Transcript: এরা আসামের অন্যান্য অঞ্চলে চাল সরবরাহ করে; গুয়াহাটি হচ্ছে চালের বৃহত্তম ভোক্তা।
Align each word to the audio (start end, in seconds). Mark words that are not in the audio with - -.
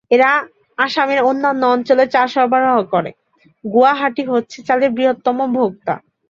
এরা 0.11 0.29
আসামের 0.77 1.19
অন্যান্য 1.29 1.63
অঞ্চলে 1.67 2.05
চাল 2.13 2.27
সরবরাহ 2.33 2.77
করে; 2.93 3.11
গুয়াহাটি 3.63 4.23
হচ্ছে 4.31 4.57
চালের 4.67 4.91
বৃহত্তম 4.91 5.37
ভোক্তা। 5.55 5.95